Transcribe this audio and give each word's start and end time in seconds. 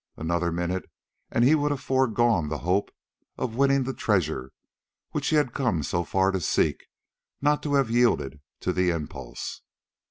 Another 0.17 0.51
minute 0.51 0.89
and 1.29 1.43
he 1.43 1.53
would 1.53 1.69
have 1.69 1.79
foregone 1.79 2.49
the 2.49 2.57
hope 2.65 2.89
of 3.37 3.53
winning 3.55 3.83
the 3.83 3.93
treasure 3.93 4.51
which 5.11 5.27
he 5.27 5.35
had 5.35 5.53
come 5.53 5.83
so 5.83 6.03
far 6.03 6.31
to 6.31 6.41
seek, 6.41 6.87
not 7.39 7.61
to 7.61 7.75
have 7.75 7.91
yielded 7.91 8.39
to 8.61 8.73
the 8.73 8.89
impulse. 8.89 9.61